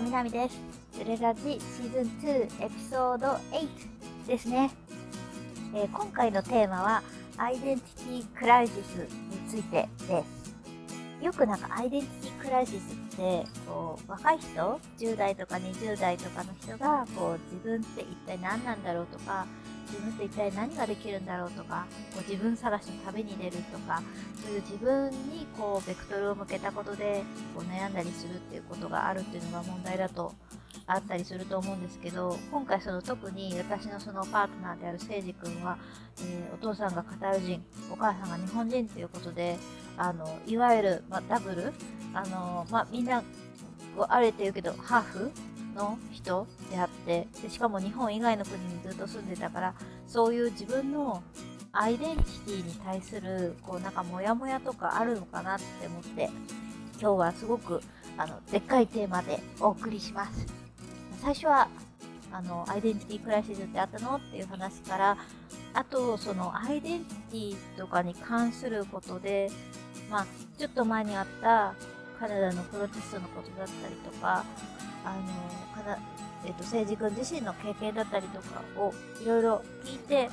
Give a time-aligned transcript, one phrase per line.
[0.00, 0.58] は、みなみです。
[0.98, 4.70] ズレラジシーズン2エピソード8ですね。
[5.74, 7.02] えー今回のテーマは、
[7.36, 10.24] アイデンティティクライシスについてで
[11.20, 11.24] す。
[11.24, 19.46] よくなんかアイデンティティクライシスって、こう、若い人、10代とか20代とかの人が、こう、自分って一体何なんだろうとか、
[19.90, 24.02] 自分って一体何ができるんだろうとか、こう自分探しの旅に出るとか、
[24.42, 27.22] そういう自分にこうベクトルを向けたことで
[27.54, 30.32] こう悩んだりするっていうことがあるっていうのが問題だと
[30.86, 35.78] あったりすると思うんですけど今回その特に私のそのパートナーである誠司君は、
[36.20, 39.56] えーお父さんがカタール人お母さんが日本人ということで
[39.96, 41.72] あのいわゆる、まあ、ダブル
[42.12, 43.22] あの、まあ、みんな
[44.08, 45.30] あれって言うけどハーフ
[45.74, 49.74] の人であってでしかも日本以外の国にずっと住んでたから
[50.06, 51.22] そういう自分の
[51.72, 56.30] アイデンティティに対するこうなんかモヤモヤとかあるのかなって思って
[57.00, 57.80] 今日はすごく
[58.16, 60.46] あのでっかいテーマでお送りします。
[61.22, 61.68] 最初は
[62.32, 65.16] あのアイデンティティクライシスってあったのっていう話から
[65.74, 69.50] あとそのアイデンティティとかに関することで
[70.10, 70.26] まあ
[70.58, 71.74] ちょっと前にあった
[72.18, 74.44] カナダのプロテストのことだったりとか
[75.04, 75.98] あのかな
[76.44, 80.30] えっと、政治君自身の経験だったりとかをいろいろ聞いて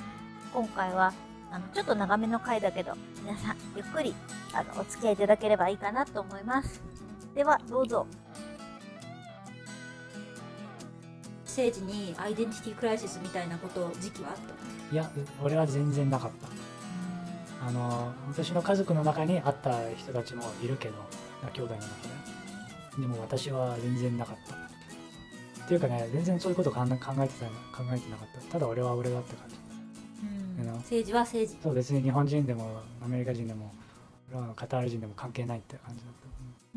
[0.53, 1.13] 今回は
[1.51, 2.93] あのちょっと長めの回だけど
[3.23, 4.15] 皆さんゆっくり
[4.53, 6.81] あのお付き合いいただければいいかなと思います。
[7.35, 8.07] ではどうぞ。
[11.45, 14.93] 政治にアイデンティティクライシスみたいなこと時期はあった？
[14.93, 16.47] いや俺は全然なかった。
[17.67, 20.93] あの私の家族の中にあった人たちもいるけど
[21.53, 21.87] 兄弟の中
[22.97, 24.66] ででも私は全然なかった
[25.67, 27.45] っていうかね全然そういうこと考え考えてた
[27.77, 28.53] 考えてなかった。
[28.53, 29.55] ただ俺は俺だって感じ。
[30.61, 30.73] うん。
[30.77, 31.59] 政治は政治。
[31.61, 33.69] そう別に日本人でもアメリカ人でも
[34.55, 36.27] カタール人でも関係ないって感じだった。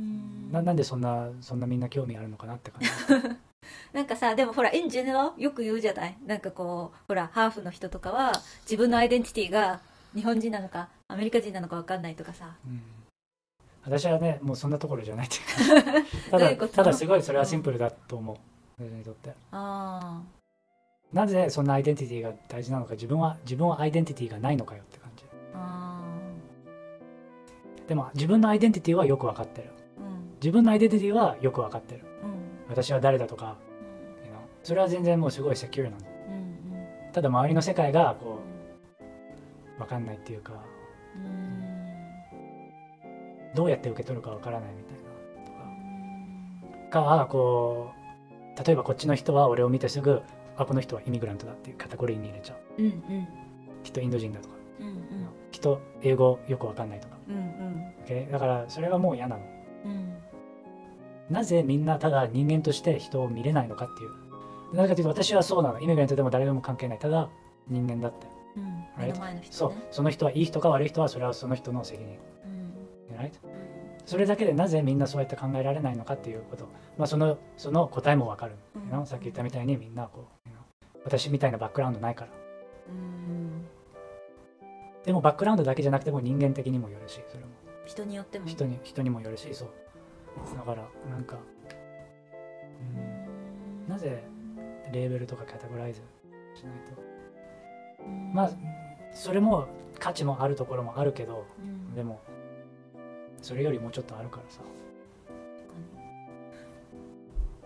[0.00, 0.50] うん。
[0.52, 2.88] ななんでそんなそんなみんな興味あるのかなって感じ。
[3.94, 6.16] なんかさでもほらエンジェネラよく言うじゃない？
[6.26, 8.32] なんかこうほらハーフの人とかは
[8.64, 9.80] 自分のアイデンティティが
[10.16, 12.56] 日本人なのかアメリカ人なのか分かんないとかさ。
[12.66, 12.82] うん。
[13.84, 15.36] 私はねもうそんなところじゃないって
[16.44, 18.36] いうかただただすごいそれはシンプルだと思う
[18.88, 19.34] 私にとって。
[19.52, 20.22] あ
[21.12, 25.24] なぜそんなアイデンティティが大事なのか自分は自分はアイデンティティがないのかよって感じ。
[27.88, 29.70] でも自分のアイデンティティはよく分かってる。
[29.98, 30.30] ーうん。
[30.36, 32.04] 自分のアイデンティティはよく分かってる。
[32.22, 32.68] うん。
[32.68, 33.58] 私は誰だとか
[34.24, 38.38] you know それは全然もうすごいセキュアなのうんただ周りの世界がこ
[39.76, 40.52] う分かんないっていうか
[41.16, 41.24] うん。
[41.24, 41.60] うん
[43.52, 45.00] どうやって受け取るか分からないみたいな。
[46.86, 47.99] とかかこう
[48.64, 50.22] 例えばこっちの人は俺を見てすぐ
[50.56, 52.82] あこの人はイミグラントだっていうカテゴリーに入れちゃう。
[52.82, 53.28] うんうん。
[53.82, 54.54] 人インド人だとか。
[54.80, 55.28] うんうん。
[55.50, 57.94] 人英語よく分かんないとか、うんうん。
[58.06, 58.30] OK？
[58.30, 59.42] だからそれはもう嫌なの。
[59.84, 60.14] うん。
[61.30, 64.76] なぜみんなただ人間として人を見れないのかっていう。
[64.76, 65.80] なぜかというと私はそうなの。
[65.80, 66.98] イミグラントでも誰でも関係ない。
[66.98, 67.30] ただ
[67.68, 68.26] 人間だって。
[68.56, 68.84] うん。
[68.98, 69.70] 目の前の人そう。
[69.70, 72.18] ねその人はいい人か悪い人はそれはその人の責任。
[73.10, 73.16] うん。
[73.16, 73.32] Right?
[74.06, 76.64] それだけでなぜみんなそうやって考えられないのかっていうこと、
[76.98, 79.06] まあ、そのその答えもわかる、うん？
[79.06, 80.48] さっき言ったみたいにみんなこう？
[81.04, 82.30] 私みたいなバックグラウンドないから。
[82.88, 83.66] うん。
[85.04, 87.50] でもバックグラウンドだけじゃなくても人間的にもよるしそれも。
[87.86, 88.46] 人によっても。
[88.46, 89.68] 人に人にもよるしそう。
[90.56, 91.38] だからなんか、
[92.80, 94.22] うん、なぜ
[94.92, 96.02] レーベルとかカテゴライズ
[96.54, 97.00] しないと？
[98.34, 98.50] まあ
[99.12, 99.68] それも
[99.98, 101.94] 価値もあるところもあるけどうん。
[101.94, 102.20] でも
[103.42, 104.60] それよりもうちょっとあるからさ。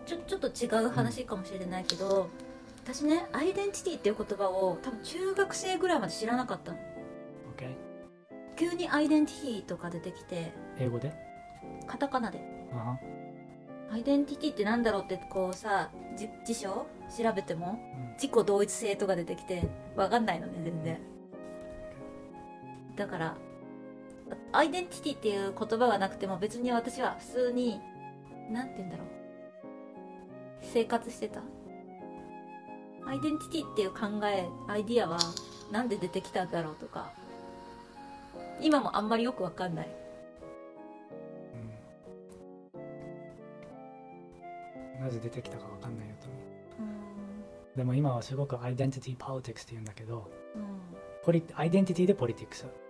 [0.05, 2.29] ちょちょっと違う話かもしれないけど、
[2.83, 6.77] 私ねアイデンティティっていう言葉を多分中学生ぐらいまで知らなかったの。
[7.57, 7.73] OK
[8.55, 11.11] 急にアイデンティティとか出てきて英語で？
[11.87, 12.39] カタカナで。
[12.71, 12.99] あは
[13.91, 16.85] アイデンティティってなんだろうってこうさじ辞書？
[17.17, 18.13] 調べてもうん。
[18.13, 20.99] 自己同一性とか出てきてわかんないのね全然。
[22.95, 23.35] だから
[24.51, 27.79] アイデンティティっていう言葉がなくても別に私は普通に
[28.49, 29.07] なんて言うんだろう
[30.61, 31.41] 生活してた。
[33.07, 35.19] アイデンティティっていう考えアイディアは
[35.71, 37.13] なんで出てきたんだろうとか。
[38.61, 39.89] 今もあんまりよくわかんない。
[42.73, 42.77] う
[44.99, 45.03] ん。
[45.03, 46.27] なぜ出てきたかわかんないよと
[47.75, 50.31] でも今はすごくアイデンティティポリティクスって言うんだけど
[51.23, 52.63] ポリアイデンティティでポリティクス。
[52.63, 52.84] うんうん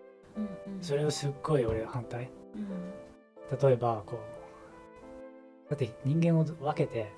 [0.81, 2.29] それをすっごい俺反対。
[2.55, 3.57] うん。
[3.69, 4.19] 例えばこ
[5.67, 7.11] うだって人間を分けて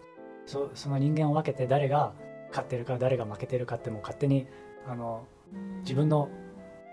[0.46, 2.14] そその人間を分けて誰が
[2.50, 4.48] 勝ってるか誰が負けてるかってもう勝手に
[4.88, 5.80] あのうん。
[5.82, 6.30] 自分の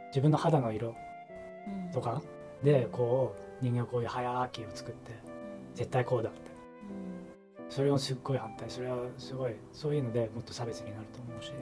[0.08, 0.94] 自分の肌の色
[1.68, 1.92] うん。
[1.92, 2.22] とか
[2.62, 5.12] でこう人間をこういうハイアーキーを作って
[5.74, 6.40] 絶対こうだって。
[7.70, 8.70] それをすっごい反対。
[8.70, 11.52] それはすごいそういうのでもっと差別になると思うし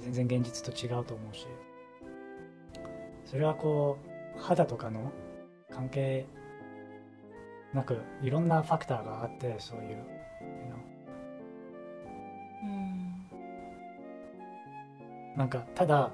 [0.00, 1.46] 全然現実と違うと思うし
[3.30, 3.98] それはこ
[4.36, 5.12] う肌とかの
[5.70, 6.26] 関係
[7.72, 10.04] なくいろんなファクターがあってそういう
[15.36, 16.10] なんかただ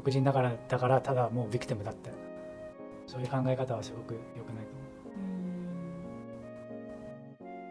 [0.00, 2.28] 黒人だからだからただもうビクティムだって。
[3.08, 4.72] そういう考え方はすごく良くないと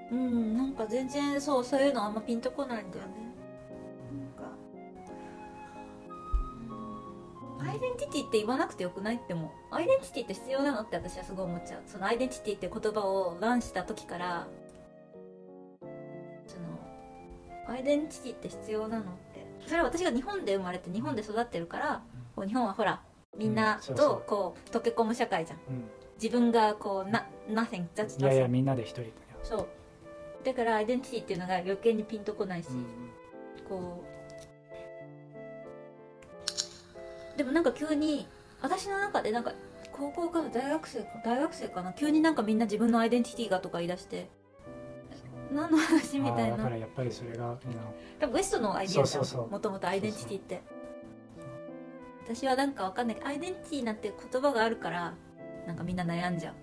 [0.09, 3.26] 思うん、うん、なんか全然そうそういうのあんまピンとこないんだよね
[7.77, 9.15] イデンティティって言わなくてよくない？
[9.15, 9.75] って思う。
[9.75, 10.81] アイデンティティって必要なの？
[10.81, 11.81] って私はすごい思っちゃう。
[11.85, 14.47] そのアイデンティティって言葉をランした時から
[16.47, 19.45] そのアイデンティティって必要なのって。
[19.65, 22.01] それは私が日本で生まれて日本で育ってるから
[22.35, 23.01] こう日本はほら
[23.37, 25.57] みんなとこう溶け込む社会じゃん。
[25.57, 25.61] う、
[26.21, 27.85] 自分がこうな nothing
[28.19, 29.11] いやいやみんなで一人
[29.43, 29.67] そう。
[30.45, 32.85] だからアイデンティティっていうのが余計にピンとこないし、うん
[33.67, 34.03] こ
[37.37, 38.27] でもなんか急に
[38.61, 39.53] 私の中でなんか
[39.91, 41.93] 高校から大学生か大学生かな？
[41.93, 44.29] 急になんかみんな自分のアイデンティティがとか言い出して
[45.53, 46.57] 何の話みたいな。
[46.57, 47.57] だからやっぱりそれが、
[48.19, 49.47] 多分ウエストのアイデアじゃそうそうそう。
[49.47, 50.61] んもともとアイデンティティって。
[52.25, 55.13] 私はなんかわかんないけどアイデンティティなんて言葉があるから
[55.65, 56.55] なんかみんな悩んじゃう。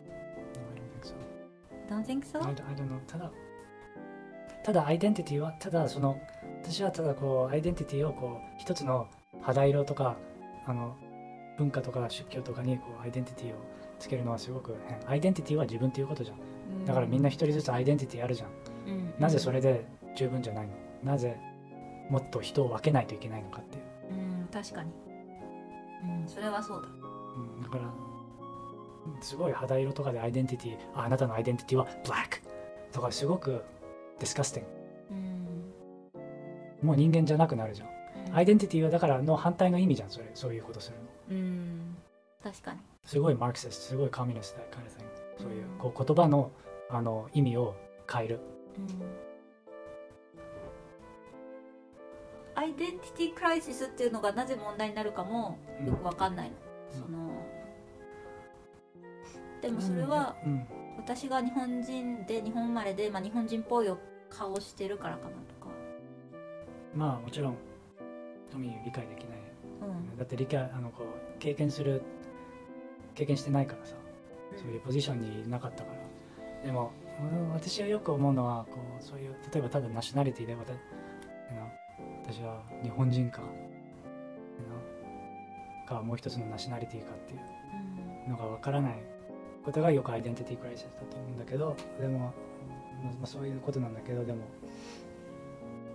[1.88, 2.38] don't think so.
[2.41, 2.47] Don't think so?
[2.47, 3.31] I don't, I don't know ただ
[4.62, 6.20] ただアイデンティティはただその
[6.62, 9.09] 私はただこうアイデンティティをこう一つの
[9.41, 10.17] 肌色とか
[10.67, 10.97] あの
[11.59, 13.55] 文化とか宗教とかにこうアイデンティティを
[13.99, 16.85] つけるのはすごく変アイデンティティは自分っていうことじゃん。
[16.85, 18.49] だからみんな一人ずつアイデンティティあるじゃん。
[18.89, 19.15] うん。
[19.19, 20.73] なぜそれで十分じゃないの？
[21.13, 21.37] なぜ
[22.11, 24.91] もっと人を分けないといけないのかっていう、うん確かに。
[26.21, 26.89] うんそれはそうだ。
[26.89, 27.85] うん、だから
[29.21, 32.41] すごい肌色とかでアイデンティティああなたのアイデンティティはブラック
[32.93, 33.63] とかすごく
[34.19, 35.17] ディスカスティン
[36.83, 37.89] うんもう人間じゃなくなるじゃん
[38.32, 40.31] アイデンティティはだからの反対の意味じゃんそれ。
[40.35, 41.05] そういうことするの。
[41.31, 41.97] うん。
[42.43, 42.81] 確かに。
[43.05, 43.97] すごいマークシスす。
[43.97, 46.50] ごいコミュニスト kind of thing そういうこう言葉の
[46.91, 47.75] あの意味を
[48.11, 48.41] 変える。
[52.56, 56.56] アイデンティティクライシスっていうのがなぜ問題になるかもよくわかんないの、
[56.93, 57.00] うん。
[57.03, 57.47] その
[59.61, 60.67] でもそれはうん。
[60.97, 63.88] 私が日本人で日本生まれで、まあ、日本人っぽい
[64.31, 65.37] 顔してるからかなと
[65.67, 65.70] か。
[66.94, 67.56] まあもちろん
[68.55, 69.39] トミー理解できない。
[69.83, 70.17] うん。
[70.17, 72.03] だって理解あのこう経験する
[73.15, 73.95] 経験してないからさ。
[74.56, 75.99] そういうポジションにいなかったから。
[76.65, 83.43] でもうん私はよく思うのはこうそういう例えばただナショナリティで私は日本人か
[85.87, 87.37] かもう一つのナショナリティかってい
[88.27, 88.95] うのがわからない。
[89.65, 94.45] ことがよくアイデンティティクライシスだと思うんだけどでも、まあ、そういうことなんだけどでも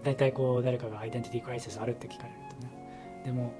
[0.04, 2.49] 大体こう誰かがアイデンティティクライシスあるって聞かれる
[3.26, 3.52] でも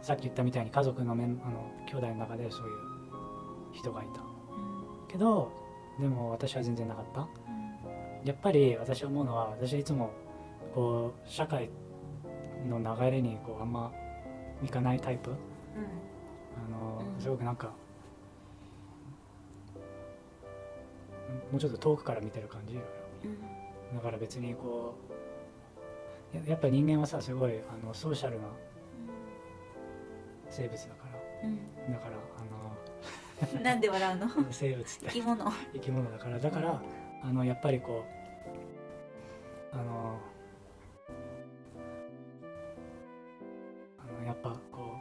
[0.00, 2.74] さっき言ったみたいに家族の面あの兄弟の中でそういう
[3.72, 4.22] 人がいた。
[5.08, 5.52] けど
[5.98, 7.28] でも私は全然なかった。
[8.24, 10.10] やっぱり私は思うのは私はいつも
[10.74, 11.70] こう社会
[12.68, 13.92] の流れにこうあんま
[14.62, 15.30] いかないタイプ。
[15.30, 15.34] あ
[16.70, 17.22] の、うん。
[17.22, 17.72] すごくなんか
[21.50, 22.74] もうちょっと遠くから見てる感じ。
[23.94, 25.12] だから別にこう
[26.34, 28.48] ややっぱり人間はさすごいあのソーシャルな
[30.50, 31.92] 生物だから。
[31.92, 32.48] だからあ
[33.62, 34.26] なんで笑うの？
[34.26, 35.06] の 生物って。
[35.06, 35.52] 生き物。
[35.72, 36.38] 生き物だから。
[36.38, 36.82] だから
[37.22, 38.04] あのやっぱりこ
[39.72, 40.18] うあの
[43.98, 44.96] あのやっぱこ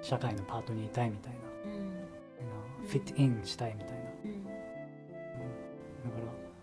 [0.00, 1.38] う社会のパートにいたいみたいな。
[2.82, 2.88] うん。
[2.88, 3.98] フィットインしたいみたいな。
[4.24, 4.44] うん。
[4.44, 4.56] だか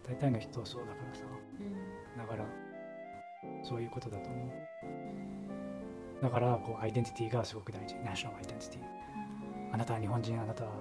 [0.07, 1.02] ら大体の人はそうだから
[3.63, 4.49] そういうことだと思う。
[6.21, 7.95] だからこうアイデンティティがすごく大事。
[8.03, 8.81] ナショナルアイデンティティ
[9.73, 10.71] あなたは日本人あなたは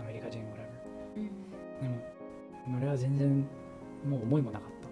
[0.00, 0.72] アメリカ人 whatever
[1.14, 3.46] でも俺は全然
[4.06, 4.88] もう思いもなかった。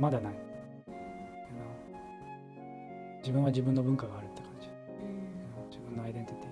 [0.00, 0.34] まだない。
[3.20, 4.68] 自分は自分の文化があるって感じ。
[4.68, 4.72] you
[5.54, 6.48] know 自分のアイデンティティ。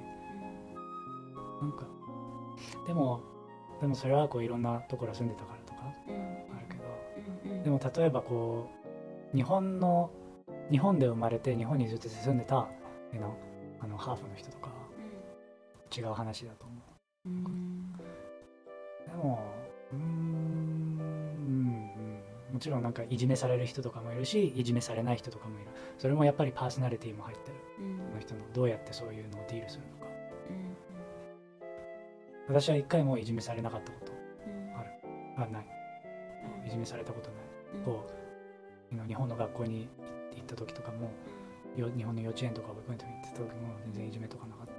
[1.63, 1.87] なんか
[2.87, 3.21] でも
[3.81, 6.85] でもそれはこういろんなところ住んでたからとかあるけど。
[7.65, 8.86] でも例えばこう
[9.35, 10.11] 日本の
[10.71, 12.69] 日本で生まれて日本にずっと住んでた
[13.13, 13.31] know
[13.81, 14.71] あのハーフの人とか
[15.97, 16.79] 違う話だと思う。
[19.07, 19.41] でも
[19.93, 21.07] うーんうん
[22.49, 22.53] うん。
[22.53, 25.69] もちろんなんかいじめされる人とかもいるしいじめされない人とかもいる。
[25.99, 27.57] それもやっぱりパーソナリティも入ってる。
[28.09, 30.07] その人のどうやってそういうのをディールするのか。
[32.49, 34.13] 私は一回もいじめされなかったこと
[35.41, 35.67] はない。
[36.67, 37.85] いじめされたことない。
[37.85, 38.26] こう今
[38.91, 39.89] 日本の学校に
[40.35, 41.11] 行った時とかも
[41.77, 43.53] よ日本の幼稚園とか保育園とか行ってた時も
[43.85, 44.73] 全然いじめとかなかった。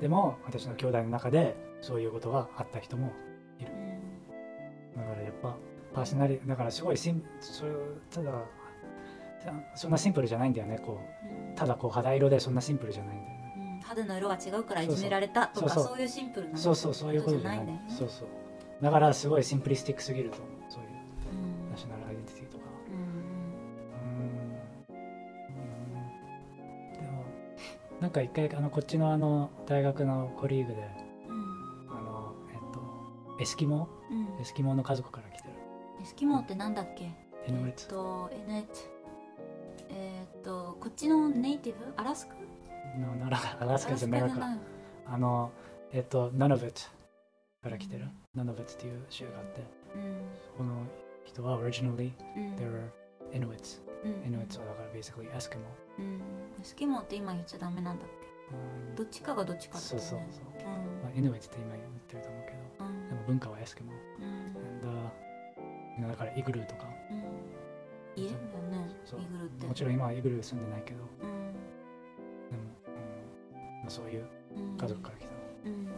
[0.00, 3.12] でも私の兄弟の中でそういうことがあった人も
[4.96, 5.56] だからやっぱ
[5.92, 7.72] パーソナリだからすごいシンそれ
[8.10, 8.32] ただ
[9.74, 10.78] そんなシンプルじゃないんだよね。
[10.78, 11.00] こ
[11.54, 13.80] うただこう肌色でそんなシンプルじゃないんだよね。
[13.84, 17.58] 肌の色が違うからいじめられたとかそういうシンプルなそうそうそういうことじゃない。
[17.58, 17.94] じゃないんだよね。
[17.96, 18.28] そうそう。
[18.82, 20.53] だからすごいシンプリスティックすぎると思う
[28.04, 30.90] なんか一回あのこっちのあの大学のコリーグで
[31.26, 31.88] うん。
[31.88, 34.42] あのえっとエスキモうん。
[34.42, 35.54] エスキモの家族から来てる。
[36.02, 37.04] エスキモーってなんだっけ？
[37.48, 38.30] イヌイッえっと
[39.88, 41.94] えーっとこっちのネイティブ？
[41.96, 42.34] アラスカ？
[42.34, 44.22] のアラスカじゃない
[45.06, 45.50] あの
[45.90, 46.82] えっとナノベット
[47.62, 48.04] から来てる。
[48.34, 49.62] ナノベットっていう州があって
[49.94, 50.20] うん。
[50.58, 50.82] この
[51.24, 52.54] 人は originally うん。
[52.56, 52.82] they were
[53.32, 54.12] Inuits うん。
[54.36, 55.60] Inuits はだから basically Eskimo
[55.98, 56.20] うん
[56.64, 58.26] エスキモーって今言っちゃダメなんだっけ
[58.88, 58.96] うん。
[58.96, 60.58] どっちかがどっちかだそうそうそう。
[60.58, 60.64] ね
[61.02, 62.86] まあ、Inuit って今言ってると思うけど。
[62.86, 63.08] うん。
[63.08, 64.88] でも文化はエスキモうん。
[66.00, 66.16] uh だ。
[66.16, 66.86] からイグルーとか。
[67.10, 67.20] うん。
[67.20, 68.88] だよね。
[69.12, 69.66] イグルって。
[69.66, 71.04] もちろん今はイグルー住んでないけど。
[71.22, 71.28] うん。
[71.28, 73.80] でも、うん。
[73.82, 74.24] まあ、そういう
[74.56, 74.78] うん。
[74.78, 75.26] 家族から来た。
[75.26, 75.32] の
[75.66, 75.84] うん。
[75.84, 75.90] も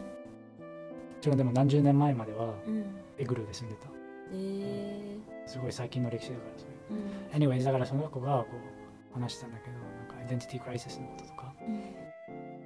[1.21, 2.83] ちろんでも何十年前まではうん。
[3.17, 3.87] イグルーで住んでた。
[4.33, 5.17] え。
[5.45, 7.53] すごい最近の歴史だからそういうーうん。
[7.53, 8.77] Anyways だからその子がこう
[9.13, 9.86] 話してたんだけど
[10.27, 11.53] イデンティティクライシスのこととか。
[11.61, 11.73] うん。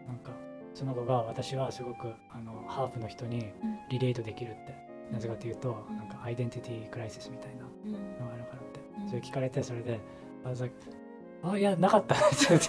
[0.08, 0.32] なんか
[0.74, 3.80] その子が私はすごくあのハーフの人にうん。
[3.90, 4.76] リレートできるって
[5.12, 5.98] なぜかというとうん。
[5.98, 8.80] なんかアイデンティティクライシスみたいなうんのがあるからって。
[9.02, 9.08] うん。
[9.08, 10.00] それ聞かれてそれで
[10.44, 12.60] 「ああいやなかった」 それ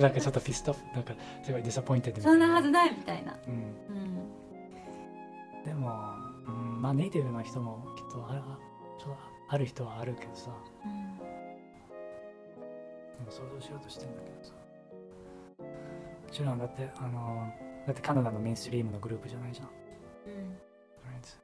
[0.00, 3.36] なんかちょっとピストなんかすごいディサポインテッそんなはずないみたいな。
[3.46, 3.52] うん。
[3.54, 3.56] う
[5.62, 5.64] ん。
[5.64, 5.90] でも、
[6.46, 8.58] うん、まあネイティブの人もきっとああ
[8.98, 10.50] ちょっとある人はあるけどさ
[10.84, 10.95] うん
[13.26, 14.54] うん想像しようとしてんだけどさ。
[15.58, 17.52] もちろんだってあの
[17.86, 19.66] だってカナダのメインストリームのグループじゃないじゃん。
[19.66, 20.56] うん。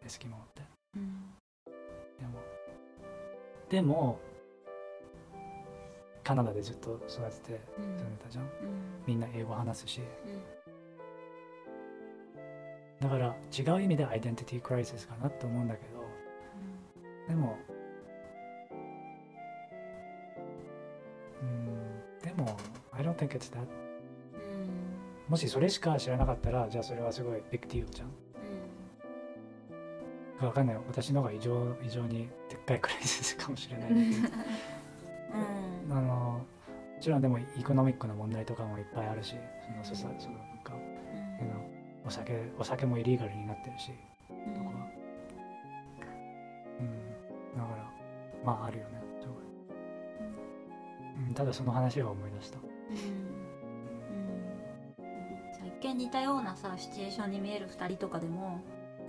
[0.05, 0.63] エスキモって。
[0.97, 1.35] うん。
[2.19, 2.41] でも
[3.71, 4.21] でも
[6.23, 7.85] カナダでずっと育ててうん。
[7.99, 8.45] 住んでたじゃん。
[8.45, 8.51] うん。
[9.07, 10.01] みんな英語話すし。
[10.01, 10.03] う
[13.05, 13.09] ん。
[13.09, 16.03] だから違う意味でアイデンティティクライシスかなって思うんだけど。
[17.29, 17.57] でも
[23.23, 23.61] think it's that
[24.35, 24.37] う
[25.29, 25.31] ん。
[25.31, 28.09] もしそれしか知らなかったらじゃあそれはすごいビッグディールじゃん。
[30.41, 30.47] うん。
[30.47, 33.91] わかんない私の方が異常異常にでっかいクライシスかもしれない。
[33.93, 33.95] う
[35.89, 35.93] ん。
[35.93, 36.47] あのも
[37.01, 39.35] ちろんでもイコノミックな問題とかもいっぱいあるし
[39.67, 41.69] そのそさそのなんかあの
[42.07, 43.93] お酒お酒もイリーガルになってるし
[44.31, 44.55] うん。
[44.55, 44.67] とか。
[46.81, 47.59] うん。
[47.59, 47.91] だから
[48.45, 49.03] まああるよね。
[49.21, 49.37] すごい、
[51.29, 52.59] うん、ただその話は思い出した
[55.93, 58.61] うんじゃあ一見似たようなさシチュエーションに見える2人とかでも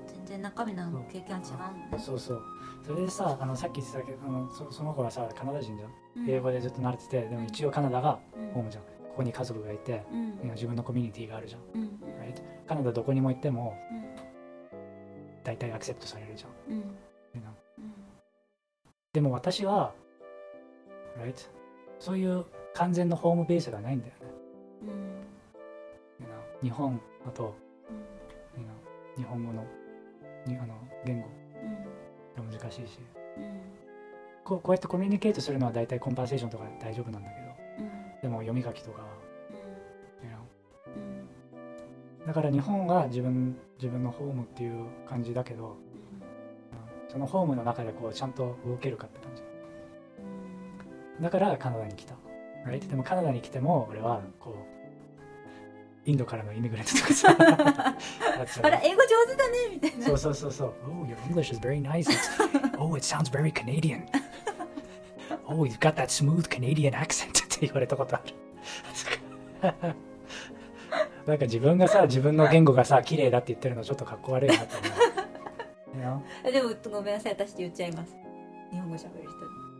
[0.07, 1.57] 全然中身の経験は違う
[1.91, 2.41] のねそうそう。
[2.85, 5.91] それでさあのさっき言ってたけどあのそその子はさカナダ人じゃん。
[6.17, 6.29] うん。
[6.29, 8.51] 英語でずっと慣れててでも一応カナダがうん。
[8.51, 8.83] ホームじゃん。
[8.83, 10.51] ここに家族がいてうん。
[10.55, 11.61] 自分のコミュニティがあるじゃん。
[11.81, 11.99] うん？
[12.67, 14.03] カナダどこにも行ってもうん
[15.43, 16.75] 大体アクセプトされるじゃん。
[16.75, 16.83] うん。
[19.13, 19.93] でも私は
[21.21, 21.35] right?
[21.99, 24.13] そういう完全のホームベースがないんだよ
[26.63, 27.55] 日本あと
[28.57, 28.69] you know
[29.17, 29.63] 日本語の
[30.45, 31.27] にあの言語。
[32.37, 32.51] うん。
[32.51, 32.99] が難しいし。
[33.37, 33.61] うん。
[34.43, 37.47] こうこうやってコミュニケートするのは大体コンバーセーションとか大丈夫なんだけど。
[37.79, 38.21] うん。
[38.21, 39.03] でも読み書きとか、
[40.95, 42.25] うん。
[42.25, 45.75] だから日本が自分自分のホームっていう感じだけど
[47.09, 49.43] そのホームの中でこうちゃんと動けるかって感じ。
[51.21, 52.15] だからカナダに来た、
[52.65, 52.87] right?
[52.87, 54.82] でもカナダに来ても俺はこう
[56.05, 60.73] インドからのイミグレントとかさ あら英語上手だねみたいなそうそうそうそう。
[60.85, 62.09] Oh, your English is very nice.
[62.77, 64.03] Oh, it sounds very Canadian.
[65.47, 68.33] Oh, you've got that smooth Canadian accent って言われたことある。
[71.25, 75.13] なんか自分がさ、自分の言語がさ、綺麗だって言ってるのちょっとかっこ悪いなって思う。
[76.51, 78.15] でもごめんなさい私言っちゃいます
[78.71, 79.72] 日本語喋る人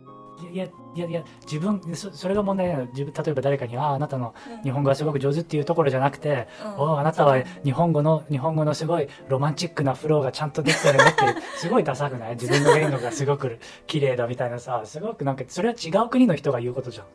[0.52, 2.86] いやいやいや自分そそれが問題なの。
[2.86, 6.70] 自分例えば誰かに「あああなたのに日本語はすごく上手」っていうところじゃなくて「うん。
[6.80, 12.34] おおあなたは日本語の日本語のすごいロマンチックなフローがちゃんとできてるね」って すごいダサくない？
[12.34, 17.06] 自分の言語がすごく綺麗だみたいなさすごくなんかそれは違う国の人が言うことじゃん。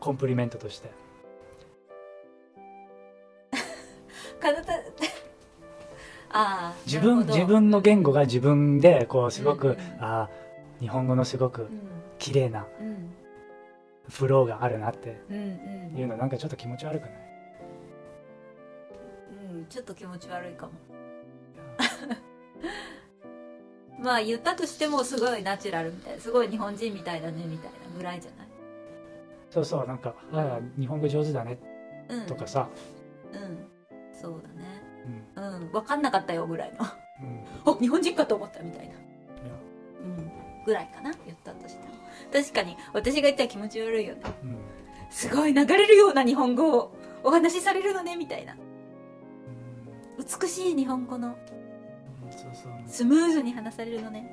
[0.00, 0.90] コンプリメントとして。
[4.40, 4.58] 体
[6.36, 9.78] ああ自分自分の言語が自分でこうすごく、うんうん。
[10.00, 10.43] あー
[10.84, 11.68] 日本語のすごくうん。
[12.18, 13.10] 綺麗なうん。
[14.10, 15.40] フローがあるなってうんう
[15.96, 15.98] ん。
[15.98, 17.12] いうのなんかちょっと気持ち悪くない？
[19.54, 20.72] うんちょっと気持ち悪いかも。
[23.98, 28.48] まあ言ったとしてもすごいナチュラルみたいなすごい日本人みたいだねみたいなぐらいじゃない？
[29.48, 31.58] そうそうなんかああ日本語上手だね
[32.10, 32.26] うん。
[32.26, 32.68] とかさ、
[33.32, 33.66] うん。
[34.12, 34.82] そうだね。
[35.36, 35.62] うん。
[35.62, 35.72] うん。
[35.72, 36.80] 分かんなかったよぐらいの。
[37.66, 37.72] うん。
[37.74, 38.96] あ日本人かと思ったみたいな。
[38.96, 39.03] うん
[40.64, 41.94] ぐらいかな言ったとしても。
[42.32, 44.22] 確かに私が言ったら気持ち悪いよね。
[44.42, 44.58] うん。
[45.10, 46.92] すごい流れるような日本語を
[47.22, 48.56] お話しされるのねみたいな。
[50.40, 51.36] 美しい日本語の。
[52.86, 54.28] スムーズに話されるのね。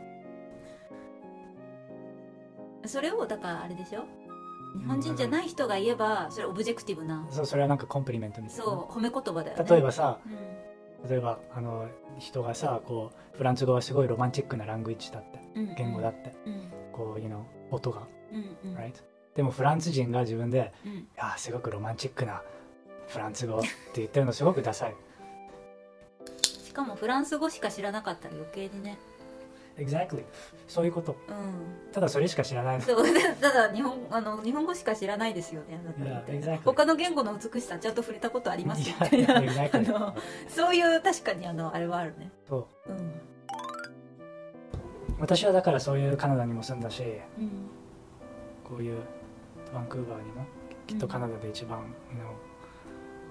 [2.85, 4.05] それをだからあれでしょ？
[4.79, 7.27] 日本人じゃない人が言えばそれ objective な。
[7.29, 8.63] そうそれはなんか compliment みたいな。
[8.63, 9.65] そう褒め言葉だよね。
[9.69, 10.29] 例えばさう
[11.09, 11.87] 例えばあの
[12.19, 15.39] 人がさこうフランス語はすごいロマンチックな language だって
[15.77, 16.71] 言語だって、うん。
[16.91, 18.77] こうが、うんうん。
[18.77, 18.93] Right?
[19.35, 20.91] でもフランス人が自分でうん。
[20.91, 22.41] いやすごくロマンチックな
[23.07, 24.95] フランス語って言ってるのすごくダサい。
[26.43, 28.97] しかもフランス語しか知らなかったら余計にね
[29.77, 30.23] exactly.
[30.67, 31.15] そういうこと。
[31.27, 31.91] うん。
[31.91, 32.77] ただそれしか知らない。
[32.77, 33.05] のそう
[33.41, 36.61] ただ日本あの日本語しか知らないですよねあなたみたいな Yeah.
[36.63, 40.15] 他の言語の美しさちゃんと触れたことありますみいたいなやいや exactly あの
[40.47, 42.31] そういう確かにあのあれはあるね。
[42.47, 42.91] そう。
[42.91, 43.11] うん。
[45.19, 47.03] 私はだからそういうカナダにも住んだし
[47.37, 47.69] うん。
[48.63, 48.99] こういう
[49.73, 50.45] バンクーバーにも
[50.87, 51.83] きっとカナダで一番、know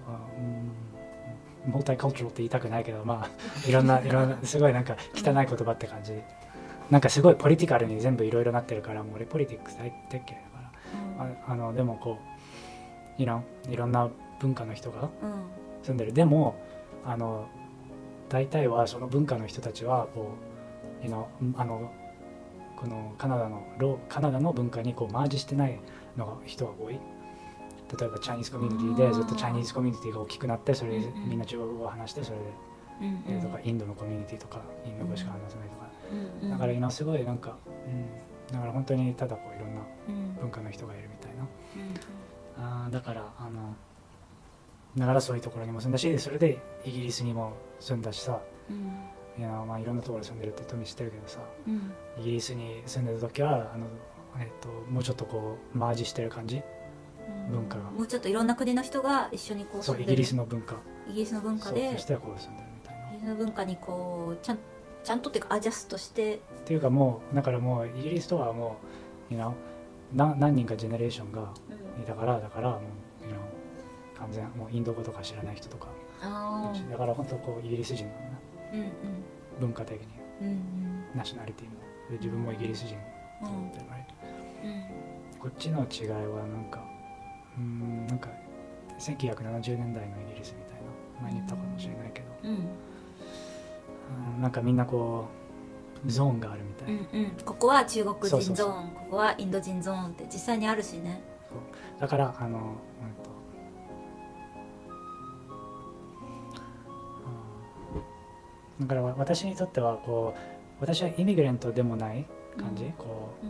[0.08, 0.70] あうん、
[1.66, 6.20] モルタイカルチャルって言いたくないけどまあいろんな いろんなすごいなんか汚い言葉って感じ。
[6.90, 10.72] なんかすごいポリティカルに全部いろいろなってるからもう俺ポリティックス大っ嫌いだか
[11.18, 12.18] らああのでもこ
[13.16, 14.08] ういろんいろんな
[14.40, 15.08] 文化の人がうん。
[15.84, 16.12] 住んでる。
[16.12, 16.56] でも
[17.06, 17.46] あの
[18.28, 20.32] 大体はその文化の人たちはこ
[21.02, 21.90] う you know あの
[22.76, 25.78] このカナダのロカナダの文化にこうマージしてない
[26.16, 26.98] のが人が多い
[27.98, 31.04] 例えばチャイニーズコミュニティでずっとチャイニーズコミュニティが大きくなってそれでうん。
[31.04, 32.44] うんみんな中国語を話してそれで、
[33.02, 35.90] うんえーとかインドのコミュニティとかインド語しか話せないとか。
[36.12, 36.50] うんうん。
[36.50, 40.34] だから今すごいなんか、うん、だから本当にただこういろんなうん。
[40.40, 41.46] 文化の人がいるみたいな。
[42.58, 43.74] あーだからあの
[44.96, 48.40] だからそういうところにも住んだしそれでイギリスにも住んだしさ。
[48.68, 48.92] うん。
[49.38, 51.38] いやまあいろんなところに住んでるって富知ってるけどさ。
[51.66, 51.92] うん。
[52.18, 53.86] イギリスに住んでた時はあの、
[54.38, 56.60] えっともうちょっとこうマージしてる感じ
[57.50, 57.90] 文化が。
[57.90, 60.76] もうちょっといろんな国の人が一緒にこうそうイギリスの文化。
[61.08, 63.08] イギリスの文化そうでとしてはこう住んでるみたいな。
[63.08, 64.58] イギリスの文化にこうちゃん
[65.02, 66.36] ちゃんとっていうかアジャストして。
[66.36, 68.76] っていうかもうだからもうイギリスとはも
[69.30, 69.52] う you know
[70.14, 71.52] な何人かジェネレーションが
[72.00, 72.80] いたからだからもう
[73.28, 75.88] you know 完全もうインド語とか知らない人とか。
[76.22, 78.32] あだから本当こうイギリス人なのね
[78.74, 78.88] うんうん。
[79.60, 80.06] 文化的に。
[80.42, 81.04] うんうん。
[81.16, 81.72] ナショナリティも。
[82.10, 82.96] で自分もイギリス人
[83.42, 83.80] と思って？
[83.80, 85.38] うん。
[85.40, 86.84] こっちの違いはなんか
[87.58, 88.28] うーんなんか
[88.98, 92.50] 1970年代のイギリスみたいな前に言ったかもしれないけど、うん。
[94.34, 94.42] うん。
[94.42, 95.26] なんかみんなこ
[96.06, 97.30] うゾーンがあるみたいな、うんうん。
[97.44, 101.22] ここは中国人ゾーンここはインド人ゾーンって実際にあるしね。
[101.98, 103.30] だからあの、うんと
[108.80, 108.86] うん。
[108.86, 110.40] だから私にとってはこう
[110.80, 112.26] 私はイミグレントでもない
[112.58, 112.92] 感じ、うん。
[112.92, 113.48] こうん。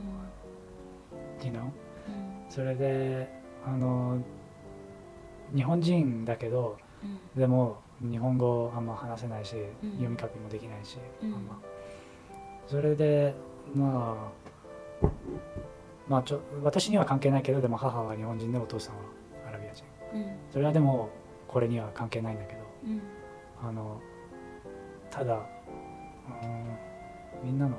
[1.42, 1.70] う you know うん。
[2.48, 4.18] それであの
[5.55, 7.40] 日本人だけどうん。
[7.40, 9.90] でも日本語あんま話せないし、うん。
[9.92, 11.35] 読み書きもできないし、うん。
[11.35, 11.61] あんま。
[12.66, 13.35] それで
[13.75, 14.31] ま
[15.03, 15.07] あ
[16.09, 19.01] まあちょ私には関係ないけどでも母は日本人でお父さんは
[19.49, 19.85] アラビア人。
[20.14, 20.37] うん。
[20.53, 21.11] それはでも
[21.49, 23.03] これには関係ないんだけどうん。
[23.62, 24.01] あの
[25.11, 27.77] ただうんみんなの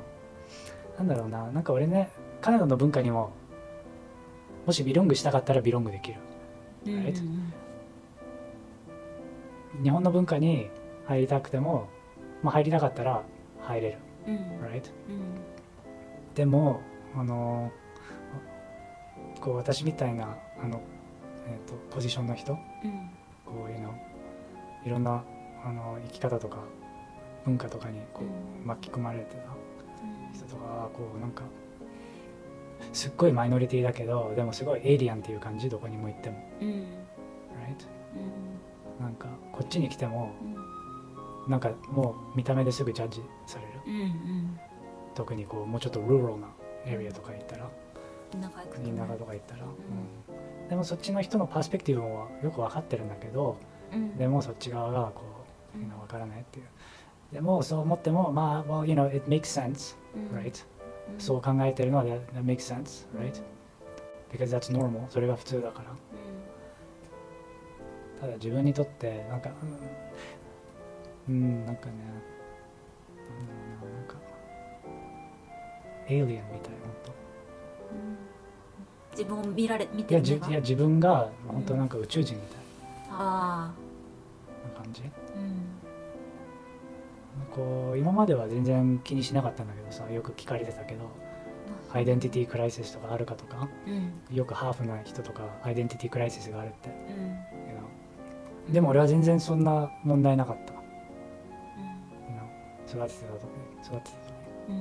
[0.98, 2.10] なんだろうななんか俺ね
[2.42, 3.32] カナダの文化にも
[4.66, 6.20] もしビロングしたかったらビロングできる。
[9.84, 10.70] 日本の文化に
[11.06, 11.88] 入りたくても、
[12.44, 13.24] まあ、入りたかったら
[13.62, 13.98] 入れる、
[14.28, 14.36] うん。
[14.66, 14.92] Right?
[15.10, 15.36] うん。
[16.36, 16.82] でも
[17.16, 17.72] あの
[19.40, 20.82] こう私みたいなあの、
[21.48, 22.56] えー、とポジションの人う
[22.88, 23.10] ん。
[23.46, 23.94] こういうの
[24.86, 25.24] いろんな
[25.64, 26.60] あの生き方とか
[27.46, 29.42] 文化とかにこう巻き込まれてた
[30.34, 31.44] 人とかはこうなんか
[32.94, 36.68] すっごいマイノリティだけどでもすごいエイリアンっていう感じどこにも行っても、うん。
[36.68, 36.84] Right?
[39.02, 40.32] なんかこっちに来ても
[41.48, 43.72] なんかもう見た目ですぐジャッジされる。
[43.88, 44.60] うんうん。
[45.16, 46.48] 特にこうもうちょっとルーラルな
[46.86, 47.70] エリアとか行ったら
[48.32, 48.50] 田舎
[49.18, 50.70] とか行ったら、うん。
[50.70, 53.58] でもそっちの人のパースペクティブもよく分かってるんだけど
[53.94, 54.18] うん。
[54.18, 55.24] でもそっち側がこ
[55.76, 56.66] う分からないっていう。
[57.34, 60.38] でもそう思ってもまあ well you know it makes sense うん。
[60.38, 60.46] right?
[60.46, 60.71] うん
[61.18, 63.42] そう考えてるのは that, that makes sense right?
[64.32, 65.08] Because that's normal.
[65.10, 65.92] それが普通だから。
[68.22, 69.50] ただ自分にとってなんか
[71.28, 71.94] うん、うん、なんかね
[73.18, 74.16] なんだろうななんか
[76.08, 76.60] エイリアンみたい本
[77.04, 78.18] 当うん。
[79.12, 80.46] 自分を見られ見いやてるのが？
[80.48, 82.58] じいや自分が本当なんか宇宙人みたい
[83.10, 83.74] あ
[84.76, 85.61] な感じ、あうん
[87.56, 91.10] こう今までは全然気にしなかったんだけどさよく聞かれてたけど
[91.94, 94.36] アイデンティティクライシスとかあるかとかうん。
[94.36, 96.90] よくハーフな人とかアイデンティティクライシスがあるって。
[96.90, 98.74] うん。
[98.74, 100.74] でも俺は全然そんな問題なかった、
[102.94, 103.42] you know 育ててた時
[103.84, 104.34] 育ててた時
[104.70, 104.74] う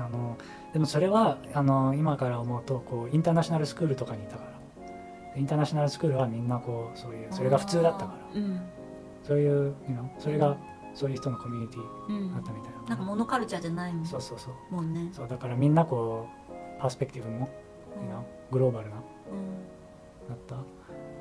[0.00, 0.04] ん。
[0.04, 0.36] あの
[0.74, 4.56] でもそれはあの今から思うとこうインターナショナルスクールとかにいたから。
[5.36, 8.40] インターナショナルスクールはみんなこうそういうそれが普通だったから。
[8.40, 8.60] うん。
[9.22, 10.56] そういう you know それが
[10.96, 12.32] そういう人のコミュニティうん。
[12.32, 14.06] だったみたいな、なんかモノカルチャーじゃないもん。
[14.06, 14.74] そうそうそう。
[14.74, 15.10] もんね。
[15.12, 17.48] そうだからみんなこうパースペクティブも、
[18.02, 20.28] you know グローバルなうん。
[20.28, 20.56] だった。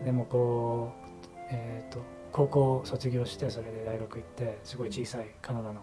[0.06, 2.00] でもこうえっ、と
[2.32, 5.82] 高校卒業してそれで大学行ってすごい小さいカナダの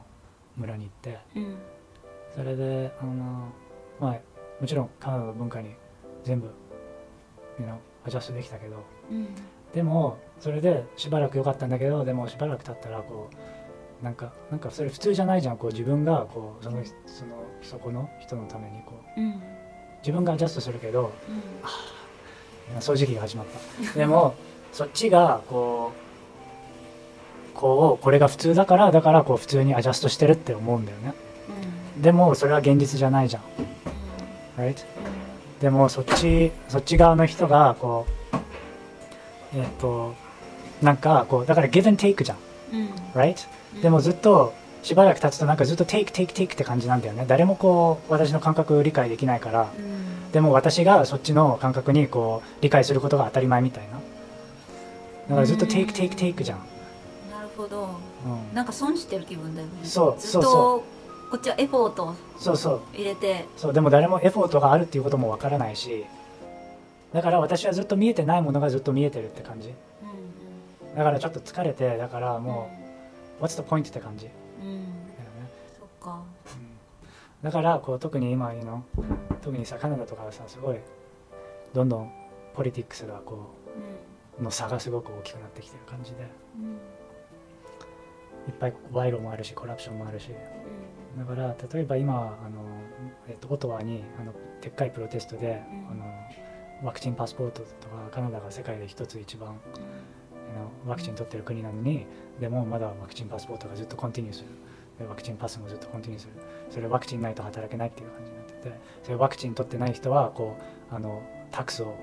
[0.56, 1.56] 村に行ってうん。
[2.34, 3.12] それであの
[4.00, 4.20] まあ
[4.60, 5.70] もちろんカナダの文化に
[6.24, 6.48] 全部
[7.58, 7.76] you know
[8.06, 9.28] アジャストできたけどうん。
[9.74, 13.36] でもそれでしばらく良かったんだけどでもしばらく経ったらこう
[14.02, 15.56] なんかなんかそれ普通じゃないじゃん。
[15.56, 19.20] こう自分がこうそのそのそこの人のためにこう。
[19.20, 19.42] うん
[20.02, 21.12] 自分がアジャストするけど
[22.72, 22.78] うん。
[22.80, 23.46] 掃除機が始まっ
[23.92, 23.98] た。
[23.98, 24.34] でも
[24.72, 25.92] そっちがこ
[27.54, 31.14] うこうこれが普通だからだからこう普通にアジャストしてるって思うんだよね。
[32.00, 33.42] でもそれは現実じゃないじゃん。
[34.58, 34.84] Right?
[35.60, 40.14] でもそっちそっち側の人がこうえっと
[40.82, 42.51] なんかこうだから give and take じゃんうん
[43.14, 43.36] right?
[43.82, 47.24] でもずっとしばらく経つとなんかずっと take take take って感じなんだよね。
[47.26, 50.32] 誰もこう私の感覚を理解できないからうん。
[50.32, 54.00] でも私がそっちの感覚にこう理解することが当たり前みたいな。
[55.28, 55.70] だからずっとうん。
[55.70, 56.58] take take take じゃん、
[57.30, 57.88] なるほど。
[58.24, 59.72] うん、なんか損してる気分だよね。
[59.84, 60.42] そうずっそう。
[60.42, 60.84] そと
[61.30, 62.80] こっちはエフォートをそうそう。
[62.94, 63.46] 入れて。
[63.56, 66.04] そうでも誰もエフォートがあるっていうこともわからないし。
[67.12, 69.68] だから私はずっと見えてないものがずっと見えてるって感じ。
[69.68, 69.74] うん
[70.96, 72.81] だからちょっと疲れてだからもう
[73.42, 74.26] What's the point って感じ。
[74.62, 74.86] うん。
[75.76, 76.22] そっか。
[76.46, 78.84] うん、だからこう特に今いうの
[79.42, 80.78] 特にさカナダとかはさすごい
[81.74, 82.12] どんどん
[82.54, 83.50] ポリティックスがこ
[84.38, 84.42] うん。
[84.42, 86.28] うの差がすごく大きくなってきてる感じで。
[86.56, 86.78] うん。
[88.48, 90.30] いっぱい賄賂もあるしコラプションもあるし。
[91.18, 92.64] だから例えば今あの、
[93.28, 95.88] えっと、オトワにあのでっかいプロテストで、うん。
[95.90, 96.04] あの
[96.84, 99.58] ワクチンパスポートとかカナダが世界で一つ一番あの
[100.86, 102.06] ワクチン取ってる国なのに
[102.40, 104.48] でもまだワクチンパスポートがずっとコンティニューする。
[105.08, 106.34] ワクチンパスもずっとコンティニューする。
[106.70, 108.80] それワクチンないと働けないっていう感じになってて。
[109.02, 110.56] それワクチン取ってない人はこ
[110.90, 111.94] うあのタクスを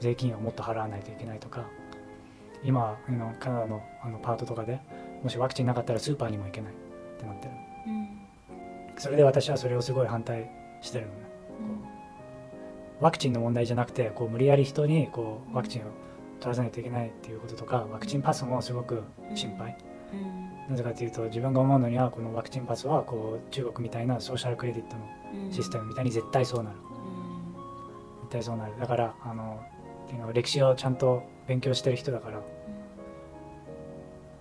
[0.00, 1.66] 税金をもっと払わないといけないとか。
[2.64, 4.80] 今あのカナダのあのパートとかで
[5.22, 7.52] もしワクチンなかったらスーパーにも行けないってなってる。
[7.86, 8.26] うん。
[8.98, 11.18] それで私はそれをすごい反対してるのね
[13.00, 15.84] ワクチンの問題じゃなくてこう無理やり人にこうワクチンを
[16.40, 19.02] 取らせないといけないっていうこととかワクチンパスもすごく
[19.34, 19.76] 心配、
[20.12, 20.70] うん。
[20.70, 25.02] なぜかというと自分が思うのにはこのワクチンパスはこう中国みたいなソーシャルクレディットの
[25.46, 25.52] うん。
[25.52, 26.76] システムみたいに絶対そうなる。
[28.22, 28.72] 絶対そうなる。
[28.78, 29.60] だからあの
[30.32, 32.40] 歴史をちゃんと勉強してる人だから。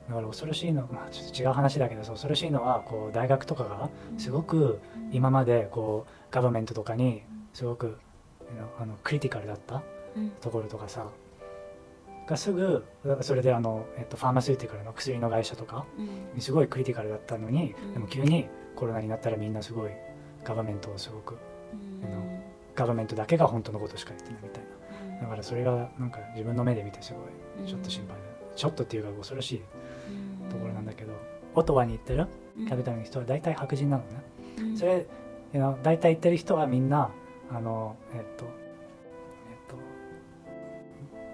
[0.08, 4.80] だから恐ろしいの、まあ、ちょっと違う話だけど恐ろしいのはこう大学とかがすごく
[5.12, 7.98] 今までこうガバメントとかにすごく
[8.80, 9.82] あのクリティカルだった
[10.16, 10.30] うん。
[10.42, 11.08] ところとかさ
[12.28, 12.84] がすぐ
[13.22, 16.08] それであの、えっと、ファーマスーティカルの薬の会社とかうん。
[16.36, 17.94] にすごいクリティカルだったのに、うん。
[17.94, 19.92] でも急にコロナになったらみんなすごい
[20.44, 21.76] ガバメントをすごくう
[22.08, 22.42] ん。
[22.76, 25.22] ガバメントだけが本当のことしか言ってないみたいな。
[25.22, 27.20] だからそれがなんか自分の目で見てすご
[27.64, 28.24] いちょっと心配だ、
[28.56, 29.62] ちょっとっていうか恐ろしい
[30.50, 31.14] ところなんだけど、
[31.54, 34.10] オトワに行ってるキャピタルの人は大体白人なのね、
[34.60, 34.78] うん。
[34.78, 35.06] それ
[35.84, 37.12] 大体行ってる人はみんな
[37.50, 38.65] あのえっとえっと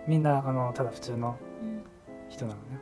[0.08, 1.84] みんなあのただ普通のうん
[2.30, 2.80] 人なのね。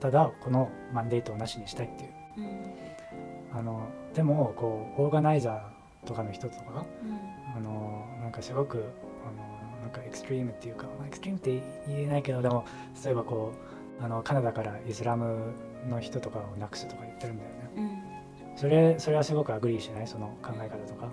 [0.00, 2.10] ただこの mandate をなしにしたいっていう。
[2.38, 2.74] うん
[3.56, 7.56] あのでもこう organizer とかの人とかうん。
[7.56, 12.64] あのなんかすごくあのなんか extreme っていうか、まあ extreme って言えないけどでも
[13.04, 13.52] 例えばこ
[14.00, 15.52] うあのカナダからイスラム
[15.88, 17.54] の人とかをなくすとか言ってるんだよね。
[17.76, 17.80] う
[18.54, 18.56] ん。
[18.56, 20.06] それそれはすごく agree しない？
[20.06, 21.08] その考え方とか。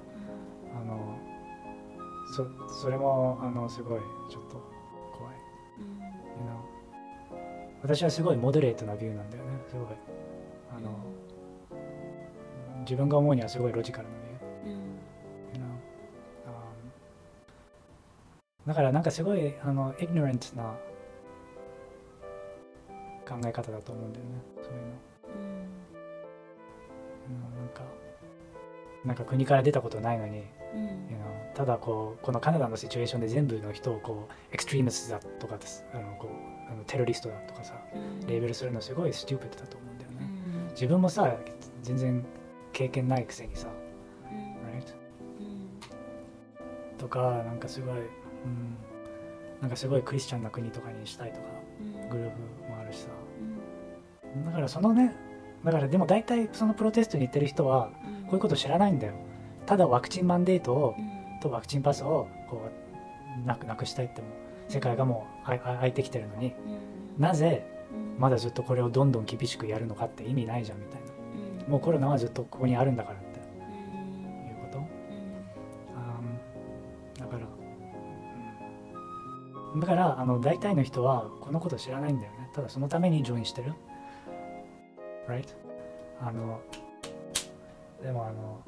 [0.73, 1.17] あの
[2.33, 2.47] そ
[2.81, 4.70] それもあのすごいちょっと
[7.81, 9.49] 私はすごいモデレートなビューなんだよね。
[9.69, 9.87] すごい。
[10.77, 10.89] あの
[12.81, 14.13] 自分が思うにはすごいロジカルな
[14.65, 14.91] 理由うん。
[18.67, 20.75] だからなんかすごいあの ignorant な
[23.27, 24.31] 考え方だと思うんだよね。
[24.61, 24.79] そういう
[27.39, 27.81] の、うん、なんか
[29.05, 30.43] なんか国から出たことないのに、
[30.75, 30.81] うん。
[31.09, 35.83] You know, ただこうこのカナダのシチュエーションで全部の人をこうエクストリームスだとかです。
[35.93, 40.69] あのこうあのテロリストだとかさうんレーベルするのすごいスチューピッドだと思うんだようね、ん。
[40.69, 41.35] 自分もさ
[41.83, 42.25] 全然
[42.73, 43.67] 経験ないくせにさ、
[44.31, 44.37] うん。
[44.79, 44.93] right?
[45.39, 46.97] うん。
[46.97, 48.77] とかなんかすごい、うん、
[49.59, 51.47] なんかすごいクリスチャンな国とかにしたいとか
[51.81, 52.09] うん。
[52.09, 53.07] グループもあるしさ。
[54.35, 54.45] うん。
[54.45, 55.15] だからそのね
[55.65, 58.23] だからでも大体そのプロテストに行ってる人はうん。
[58.23, 59.13] こういうこと知らないんだよ。
[59.65, 61.39] ただワクチンマンデートをうん。
[61.41, 62.69] とワクチンパスをこ
[63.43, 64.27] うなくなくしたいっても
[64.71, 66.53] 世界がもうああ空いてきてるのに
[67.17, 67.21] うん。
[67.21, 68.19] なぜうん。
[68.21, 71.07] まだずっとこれをどんどん厳しくやるのかって意味ないじゃんみたいな。
[71.65, 71.71] うん。
[71.71, 73.63] もうコロナはずっとここにあるんだからってう
[73.97, 74.47] ん。
[74.47, 74.77] いうこ
[77.17, 77.21] と？
[77.21, 77.47] だから、
[79.73, 79.79] うん。
[79.81, 82.49] だからあの大体の人はこのこと知らないんだよね。
[82.53, 83.73] ただそのためにジョインしてる。
[85.27, 85.53] Right
[86.21, 86.59] あの
[88.01, 88.61] でもあの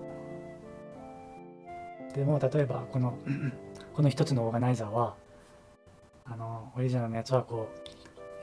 [2.13, 3.17] でも例えばこの
[3.95, 5.15] この一つのオーガナイザーは
[6.25, 7.79] あのオリジナルのやつはこう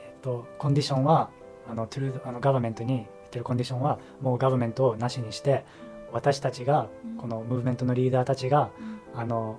[0.05, 1.31] えっとコンディションは
[1.69, 5.65] あのトゥルーあのガバメントに言ってるコンディションはもうガバメントをなしにして
[6.13, 6.89] 私たちが
[7.19, 8.71] このムーブメントのリーダーたちが
[9.15, 9.59] あの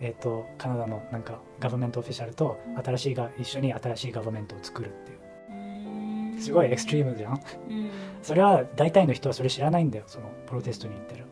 [0.00, 5.18] えっ、とカナダのなんか government official と新しいが一緒に新しい government を作るっていう。
[5.50, 7.34] うんすごい extreme じゃん。
[7.34, 7.90] うん。
[8.24, 11.26] それは大体の人はそれ知らないんだよその protest に行ってる、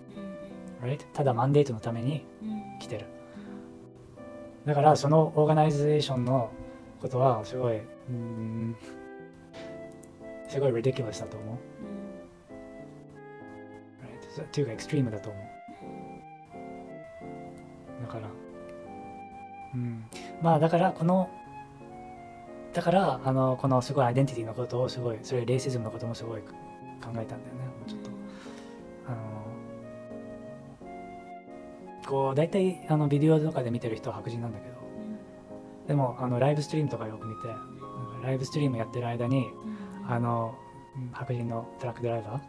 [0.82, 0.98] うん right?
[1.14, 3.06] ただ mandate のためにうん来てる
[4.64, 6.50] だからその organization の
[7.00, 8.76] ことはすごいうん
[10.48, 11.56] すごい ridiculous だと思う、
[14.40, 14.60] right?
[14.60, 15.42] いうかエクストリームだと思う。
[18.02, 18.28] だから
[19.74, 20.04] うん。
[20.42, 21.30] まあだからこの
[22.72, 26.48] だからあのこのすごいアイデンティティのことをすごいそれレイシズムのこともすごい考
[26.98, 27.61] えたんだよね。
[32.12, 34.76] こう大体あのビデオとかで見てる人は白人なんだけど。
[35.88, 37.48] でもあのライブストリームとかよく見て
[38.22, 39.46] ライブストリームやってる間に
[40.06, 40.54] あの
[40.94, 42.40] うん白人のトラックドライバ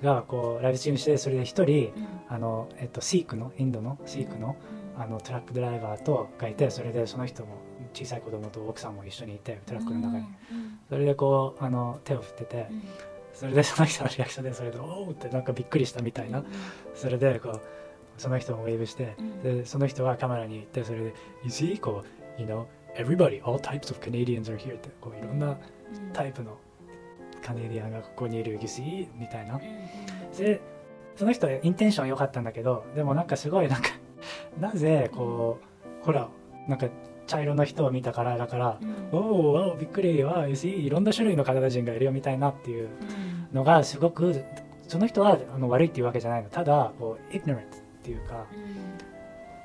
[0.00, 1.92] ーがこうライブストリームしてそれで一人
[2.28, 4.56] あの、えっと、シークのインドのシークの
[4.96, 7.56] あのトラックドライバーとがいてそれでその人も
[7.92, 10.24] 小さい子供と奥さんも一緒にいてトラックの中に。
[10.88, 12.68] それでこうあの手を振ってて
[13.34, 16.44] それでその人のリアクションでそれで「おお!」ってなんかびっくりしたみたいな。
[16.94, 17.60] それでこう
[18.18, 21.04] その人もウェーブしてでその人はカメラに行ってそれで
[21.44, 22.06] 「You see?」こう
[22.40, 25.56] 「You know everybody all types of Canadians are here」ってこういろんな
[26.12, 26.58] タイプの
[27.42, 29.60] カネディアンがここにいる「You see?」みたいな。
[30.36, 30.60] で
[31.16, 33.88] その人はインテンション良かったんだけどでもなんかすごいなんか
[34.60, 35.58] なぜこ
[36.02, 36.28] うほら
[36.68, 36.86] なんか
[37.26, 42.88] 茶色の人を見たからだから「おおわおびっくりわいろんな種類のカナダ人がいるよ」みたいなっていう
[43.52, 44.44] のがすごく
[44.86, 46.50] その人はあの悪いっていうわけじゃないの。
[46.50, 48.46] ただこう ignorant っていうか、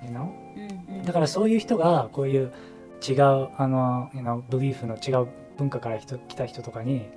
[0.03, 1.05] you know?
[1.05, 2.51] だからそういう人がこういう
[3.07, 7.07] 違うあの、you know, ブリーフの違う文化から人来た人とかに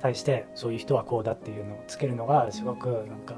[0.00, 3.36] 対してそういう人はこうだっていうのをつけるのがすごくなんか、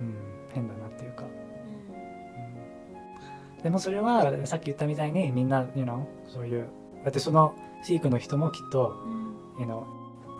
[0.00, 0.16] うん、
[0.52, 1.24] 変だなっていうか、
[3.56, 3.62] うん。
[3.62, 6.66] でもそれはさっき言ったみたいにみんな、you know, そういう
[7.04, 8.96] だってそのシークの人もきっと、
[9.60, 9.84] you know,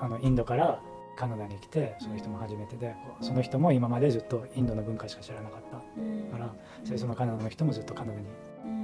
[0.00, 0.80] あのインドから
[1.16, 8.26] カナダに来てその人も初めてでその人も今までずっとインドの文化しか知らなかったからそれでそのカナダの人もずっとカナダに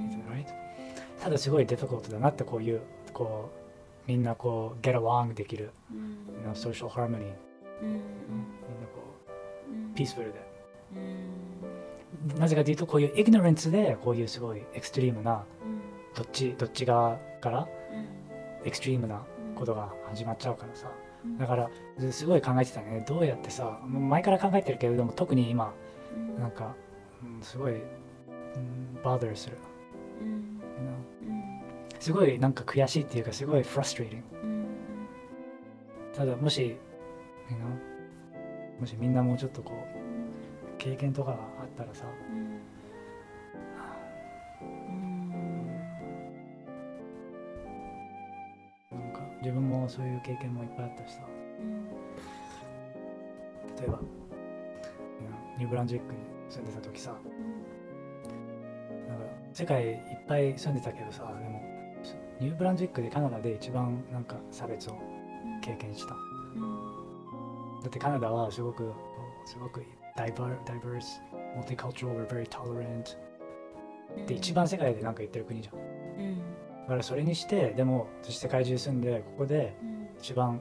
[0.07, 0.47] いて right?
[1.21, 2.81] ただすごいディフィコルトだなってこういう
[3.12, 3.51] こ
[4.07, 7.33] うみんなこう get along できる you know, social harmony
[7.83, 8.01] みんな
[8.95, 9.03] こ
[9.93, 10.40] うピースフルで
[12.38, 15.45] なぜかというとこういう ignorance でこういうすごいエクストリームな
[16.14, 17.69] どっちどっち側から
[18.64, 19.23] エクストリームな
[19.55, 20.90] ことが始まっちゃうからさ
[21.38, 21.70] だから
[22.12, 23.04] すごい考えてたね。
[23.06, 25.72] どうやってさ前から考えてるけれども特に今
[26.38, 26.74] なんか、
[27.22, 27.83] うん、すごい、うん、
[29.02, 29.56] bother する、
[30.20, 34.22] you know すごいなんか悔しいっていうかすごい frustrating
[36.14, 36.76] ただもし、
[38.80, 42.04] もしみんなもうちょっとこう経験とかがあったらさ
[49.40, 51.20] 自分もそういう経験もいっぱいあったしさ。
[53.79, 53.98] 例えば
[55.59, 57.14] ニューブランジックに住んでた時さ。
[59.09, 61.62] なんか世界いっぱい住んでたけどさでも
[62.40, 64.98] ニューブランジックでカナダで一番なんか差別を
[65.61, 66.16] 経験した、だ
[67.87, 68.92] ってカナダはすごく
[69.44, 69.85] すごく
[70.16, 71.20] diver- diverse
[71.55, 73.16] multicultural we're very tolerant
[74.22, 75.89] って一番世界でなんか言ってる国じゃん
[76.90, 80.09] からそれにしてでも私世界中住んでここでうん。
[80.20, 80.61] 一番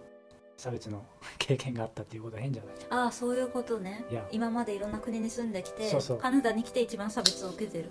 [0.57, 1.03] 差別の
[1.39, 2.75] 経験があったっていうことは変じゃない？
[2.89, 4.05] ああそういうことね。
[4.09, 4.25] いや。
[4.31, 5.89] 今までいろんな国に住んできて
[6.19, 7.89] カナダに来て一番差別を受けてる、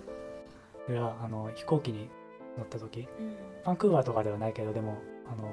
[0.89, 2.09] いやあの飛行機に
[2.57, 3.35] 乗った時うん。
[3.65, 4.97] バンクーバーとかではないけどでも
[5.27, 5.43] あの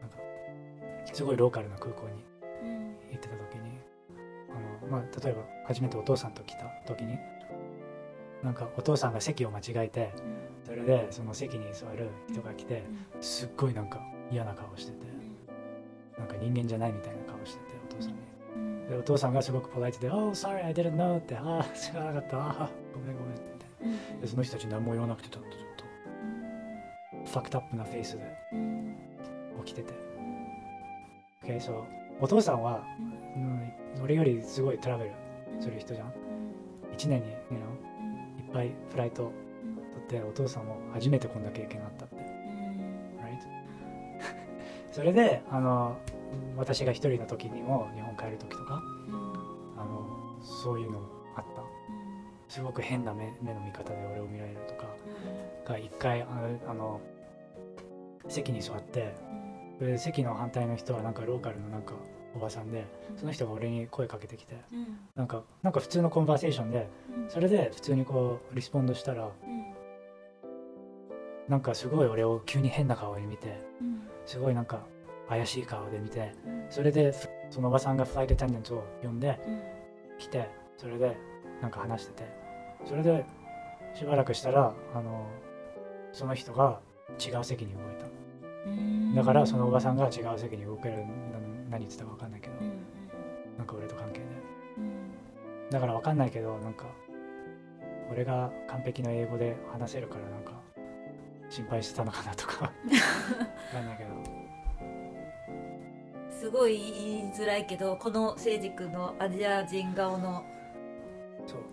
[0.00, 0.16] なんか
[1.12, 2.24] すごいローカルな空港に
[2.62, 2.96] うん。
[3.10, 3.78] 行ってた時に
[4.50, 7.18] あの、まあ、例えば初めてお父さんと来た時に
[8.42, 10.12] なんかお父さんが席を間違えて
[10.66, 12.82] それでその席に座る人が来て
[13.20, 14.00] すっごいなんか
[14.32, 14.98] 嫌な顔してて
[16.18, 18.18] なんか人間じゃないみたいな顔しててお父さんに。
[18.56, 18.88] うん。
[18.88, 22.36] でお父さんがすごくポライトで「Oh sorry I didn't know」って「ああ知らなかった。
[22.38, 25.60] ああごめんごめん」ってでその人たち何も言わなくてちょっとちょっ
[27.22, 27.30] と。
[27.30, 28.24] ファクトアップなフェイスで
[28.54, 28.96] うん。
[29.64, 29.94] 起きてて。
[31.44, 31.84] OK そう
[32.20, 32.82] お父さんは、
[33.36, 35.12] うん、俺よりすごいトラベル
[35.60, 36.12] する人じゃん。
[36.96, 39.45] 1年に、you know いっぱいフライト取
[40.06, 43.38] ってお父さんも初めてこんな経験があったって、right?
[44.92, 45.96] それであの
[46.56, 48.82] 私が一人の時にも日本帰る時とか
[49.76, 51.66] あのそういうのもあった。
[52.48, 54.86] すごく変な目目の見方で俺を見られるとか
[55.64, 57.00] が一回あのあの
[58.28, 59.14] 席に座って
[59.78, 61.94] それで席の反対の人はなんかローカルのなんか
[62.34, 64.56] おばさんでその人が俺に声かけてきて
[65.14, 66.88] なんかなんか普通のコンバーセーションで
[67.28, 69.30] それで普通にこうリスポンドしたら
[71.48, 73.60] なんかすごい俺を急に変な顔に見て
[74.24, 74.86] すごいなんか
[75.28, 76.32] 怪しい顔で見て
[76.70, 77.12] それで
[77.50, 79.38] そのおばさんがフライトアテンデントを呼んで
[80.18, 81.16] 来てそれで
[81.60, 82.30] なんか話してて
[82.84, 83.24] それで
[83.94, 85.26] しばらくしたらあの
[86.12, 86.80] その人が
[87.24, 88.06] 違う席に動いた。
[89.14, 91.04] だからそのおばさんが違う席に動けるな
[91.70, 92.54] 何言ってたか分かんないけど
[93.56, 94.26] なんか俺と関係で
[95.70, 96.84] だから分かんないけどなんか
[98.10, 100.52] 俺が完璧な英語で話せるからなんか
[101.48, 102.72] 心配してたのかなとか。
[102.84, 102.98] 分
[103.72, 104.10] かんないけど。
[106.30, 110.44] すごい言いづらいけどこの聖司君のアジア人顔の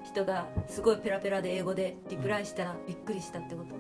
[0.03, 3.77] 人がすごいペラペラで英語でリプライしたらびっくりしたってこと、う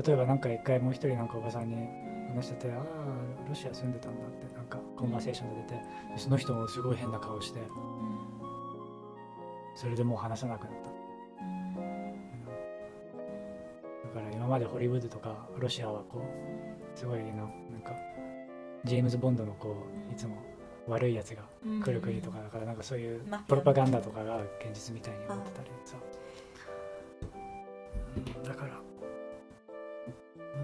[0.00, 1.76] ん、例えばなんか一回もう一人なんかおばさんに
[2.34, 2.84] 話してて「ああ
[3.48, 5.82] ロシア住んでたんだ」ってなんかコンバーセーションで出てで
[6.18, 7.60] その人もすごい変な顔して
[9.74, 10.90] それでもう話さなくなった
[14.12, 17.46] から今までホリウッドとかロシアはこうすごいななん
[17.82, 17.92] か
[18.84, 19.76] ジェームズ・ボンドのこ
[20.10, 20.36] ういつも
[20.88, 21.42] 悪いやつが
[21.84, 25.96] 来る国とかだからなんかそういうプロパガンダとかが現実みたいに思ってたりさ。
[28.36, 28.72] うんだから。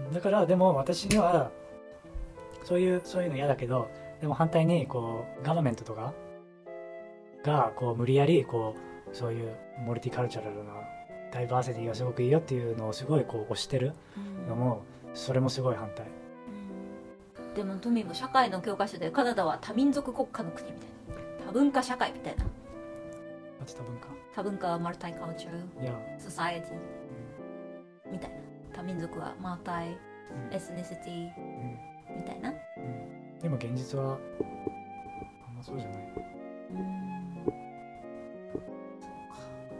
[0.07, 1.51] うんだからでも私には
[2.63, 3.89] そういうそういうの嫌だけど
[4.21, 6.13] でも反対にこうガバメントとか
[7.43, 8.75] がこう無理やりこ
[9.11, 10.73] うそういうモルティカルチャラルな
[11.31, 13.93] ダイバーシティがすごくいいよっていうのをすごいこう推してる
[14.47, 16.05] のもそれもすごい反対。
[17.55, 21.45] でもトミーも社会の教科書でカナダは多民族国家の国みたいな。
[21.47, 22.45] 多文化社会みたいな。
[23.65, 24.07] 多文化。
[24.35, 28.11] 多文化はマルタイカルチャーいや、ソサエティ。
[28.11, 28.37] みたいな。
[28.73, 29.97] 多民族はマルタイ
[30.49, 30.55] うん。
[30.55, 31.29] エスニシティ。
[31.37, 32.17] うん。
[32.17, 32.49] みたいな。
[32.49, 33.39] うん。
[33.39, 34.17] でも現実は
[35.47, 35.99] あんまそうじゃない。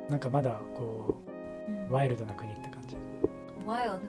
[0.10, 1.39] なんかまだこう
[1.90, 2.96] ワイルドな国って感じ、
[3.66, 3.96] ワイルド。
[3.96, 4.02] うん、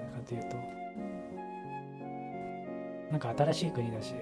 [0.00, 0.56] なんかっていうと
[3.10, 4.14] なんか新しい国だし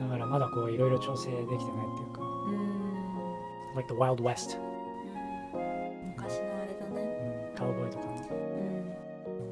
[0.00, 2.20] だからまだこういろいろ調整できてないっていうか
[3.74, 4.58] like the Wild West、
[6.16, 7.02] 昔のあれだね。
[7.50, 8.14] うん、カウボーイとかの。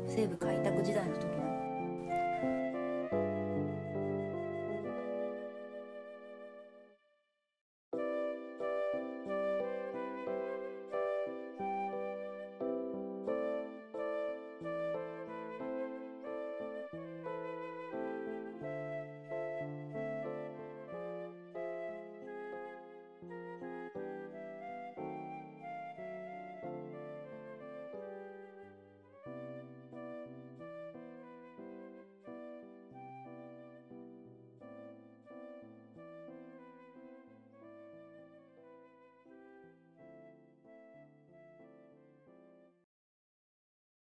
[0.07, 1.27] 西部開拓時代の時。
[1.27, 1.42] の